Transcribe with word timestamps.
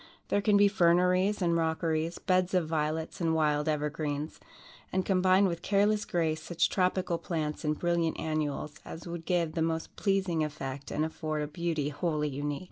There 0.29 0.41
can 0.41 0.57
be 0.57 0.67
ferneries 0.67 1.43
and 1.43 1.55
rockeries, 1.55 2.17
beds 2.17 2.55
of 2.55 2.67
violets 2.67 3.21
and 3.21 3.35
wild 3.35 3.69
evergreens, 3.69 4.39
and 4.91 5.05
combined 5.05 5.47
with 5.47 5.61
careless 5.61 6.05
grace, 6.05 6.41
such 6.41 6.69
tropical 6.69 7.19
plants 7.19 7.63
and 7.63 7.77
brilliant 7.77 8.19
annuals 8.19 8.79
as 8.83 9.07
would 9.07 9.25
give 9.25 9.53
the 9.53 9.61
most 9.61 9.95
pleasing 9.97 10.43
effect 10.43 10.89
and 10.89 11.05
afford 11.05 11.43
a 11.43 11.47
beauty 11.47 11.89
wholly 11.89 12.29
unique. 12.29 12.59